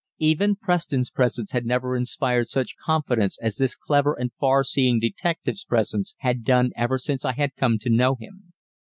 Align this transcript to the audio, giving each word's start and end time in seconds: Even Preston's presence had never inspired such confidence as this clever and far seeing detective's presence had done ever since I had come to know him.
Even 0.17 0.55
Preston's 0.55 1.11
presence 1.11 1.51
had 1.51 1.63
never 1.63 1.95
inspired 1.95 2.49
such 2.49 2.75
confidence 2.83 3.37
as 3.39 3.57
this 3.57 3.75
clever 3.75 4.15
and 4.19 4.33
far 4.39 4.63
seeing 4.63 4.99
detective's 4.99 5.63
presence 5.63 6.15
had 6.21 6.43
done 6.43 6.71
ever 6.75 6.97
since 6.97 7.23
I 7.23 7.33
had 7.33 7.55
come 7.55 7.77
to 7.77 7.89
know 7.91 8.15
him. 8.15 8.51